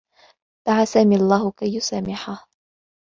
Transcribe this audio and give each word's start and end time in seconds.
دعى 0.67 0.85
سامي 0.85 1.17
لله 1.17 1.51
كي 1.51 1.75
يسامحه. 1.75 2.47